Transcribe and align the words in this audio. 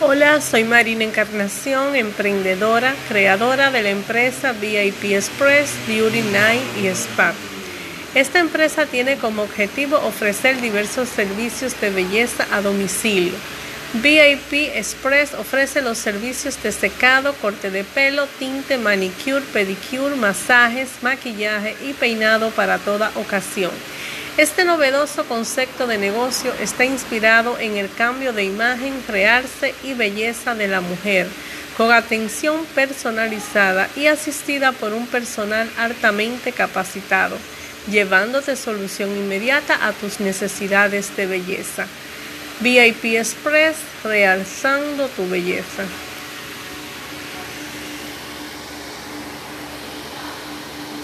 Hola, 0.00 0.40
soy 0.40 0.64
Marina 0.64 1.04
Encarnación, 1.04 1.94
emprendedora, 1.94 2.96
creadora 3.08 3.70
de 3.70 3.80
la 3.84 3.90
empresa 3.90 4.50
VIP 4.50 5.12
Express, 5.12 5.70
Beauty 5.86 6.20
Night 6.20 6.62
y 6.82 6.88
Spa. 6.88 7.32
Esta 8.12 8.40
empresa 8.40 8.86
tiene 8.86 9.18
como 9.18 9.42
objetivo 9.42 9.96
ofrecer 9.98 10.60
diversos 10.60 11.08
servicios 11.08 11.80
de 11.80 11.90
belleza 11.90 12.44
a 12.50 12.60
domicilio. 12.60 13.34
VIP 14.02 14.74
Express 14.74 15.32
ofrece 15.34 15.80
los 15.80 15.96
servicios 15.96 16.60
de 16.60 16.72
secado, 16.72 17.32
corte 17.34 17.70
de 17.70 17.84
pelo, 17.84 18.26
tinte, 18.40 18.78
manicure, 18.78 19.44
pedicure, 19.52 20.16
masajes, 20.16 20.88
maquillaje 21.02 21.76
y 21.88 21.92
peinado 21.92 22.50
para 22.50 22.78
toda 22.78 23.12
ocasión. 23.14 23.70
Este 24.36 24.64
novedoso 24.64 25.24
concepto 25.26 25.86
de 25.86 25.96
negocio 25.96 26.52
está 26.60 26.84
inspirado 26.84 27.56
en 27.60 27.76
el 27.76 27.88
cambio 27.88 28.32
de 28.32 28.42
imagen, 28.42 28.92
realce 29.06 29.76
y 29.84 29.94
belleza 29.94 30.56
de 30.56 30.66
la 30.66 30.80
mujer, 30.80 31.28
con 31.76 31.92
atención 31.92 32.66
personalizada 32.74 33.88
y 33.94 34.08
asistida 34.08 34.72
por 34.72 34.92
un 34.92 35.06
personal 35.06 35.70
altamente 35.78 36.50
capacitado, 36.50 37.36
llevándote 37.88 38.56
solución 38.56 39.10
inmediata 39.10 39.86
a 39.86 39.92
tus 39.92 40.18
necesidades 40.18 41.16
de 41.16 41.26
belleza. 41.26 41.86
VIP 42.58 43.04
Express, 43.16 43.76
realzando 44.02 45.06
tu 45.10 45.28
belleza. 45.28 45.84